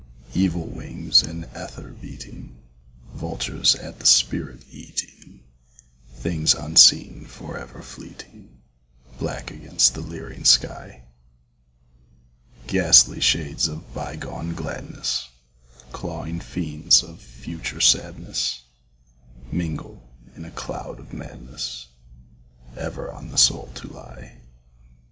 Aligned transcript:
Evil 0.33 0.65
wings 0.65 1.21
in 1.21 1.43
ether 1.55 1.89
beating; 1.89 2.57
Vultures 3.13 3.75
at 3.75 3.99
the 3.99 4.05
spirit 4.07 4.63
eating; 4.71 5.41
Things 6.15 6.55
unseen 6.55 7.25
forever 7.27 7.83
fleeting 7.83 8.49
Black 9.19 9.51
against 9.51 9.93
the 9.93 10.01
leering 10.01 10.43
sky. 10.43 11.03
Ghastly 12.65 13.19
shades 13.19 13.67
of 13.67 13.93
bygone 13.93 14.55
gladness, 14.55 15.29
Clawing 15.91 16.39
fiends 16.39 17.03
of 17.03 17.21
future 17.21 17.79
sadness, 17.79 18.63
Mingle 19.51 20.01
in 20.35 20.45
a 20.45 20.49
cloud 20.49 20.99
of 20.99 21.13
madness 21.13 21.89
Ever 22.75 23.11
on 23.11 23.29
the 23.29 23.37
soul 23.37 23.69
to 23.75 23.87
lie. 23.93 24.39